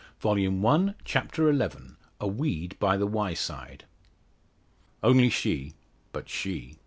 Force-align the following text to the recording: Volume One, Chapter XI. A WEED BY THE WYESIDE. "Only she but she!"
Volume 0.19 0.63
One, 0.63 0.95
Chapter 1.05 1.55
XI. 1.55 1.67
A 2.19 2.25
WEED 2.27 2.75
BY 2.79 2.97
THE 2.97 3.05
WYESIDE. 3.05 3.85
"Only 5.03 5.29
she 5.29 5.75
but 6.11 6.27
she!" 6.27 6.79